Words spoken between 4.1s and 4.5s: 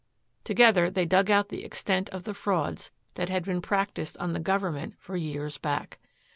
on the